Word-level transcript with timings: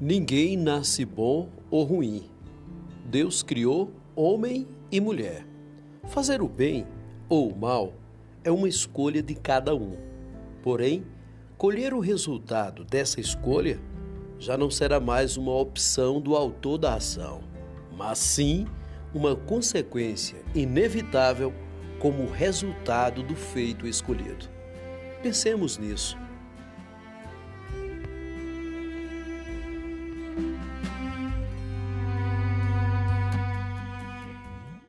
Ninguém 0.00 0.56
nasce 0.56 1.04
bom 1.04 1.50
ou 1.70 1.84
ruim. 1.84 2.30
Deus 3.04 3.42
criou 3.42 3.90
homem 4.16 4.66
e 4.90 4.98
mulher. 4.98 5.46
Fazer 6.08 6.40
o 6.40 6.48
bem 6.48 6.86
ou 7.28 7.50
o 7.50 7.58
mal 7.58 7.92
é 8.42 8.50
uma 8.50 8.66
escolha 8.66 9.22
de 9.22 9.34
cada 9.34 9.74
um. 9.74 9.98
Porém, 10.62 11.04
colher 11.58 11.92
o 11.92 12.00
resultado 12.00 12.82
dessa 12.82 13.20
escolha 13.20 13.78
já 14.38 14.56
não 14.56 14.70
será 14.70 14.98
mais 14.98 15.36
uma 15.36 15.54
opção 15.54 16.18
do 16.18 16.34
autor 16.34 16.78
da 16.78 16.94
ação, 16.94 17.42
mas 17.94 18.16
sim 18.16 18.66
uma 19.12 19.36
consequência 19.36 20.38
inevitável 20.54 21.52
como 21.98 22.24
resultado 22.24 23.22
do 23.22 23.36
feito 23.36 23.86
escolhido. 23.86 24.48
Pensemos 25.22 25.76
nisso 25.76 26.16